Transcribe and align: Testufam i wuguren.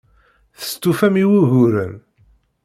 Testufam 0.57 1.15
i 1.21 1.25
wuguren. 1.29 1.93